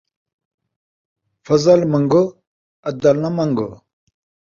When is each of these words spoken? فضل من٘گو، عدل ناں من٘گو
فضل 1.45 1.79
من٘گو، 1.91 2.23
عدل 2.87 3.15
ناں 3.21 3.33
من٘گو 3.37 3.69